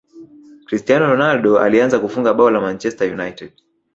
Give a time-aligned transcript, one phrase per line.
[0.65, 3.53] cristiano ronaldo alianza kufunga bao la manchester unite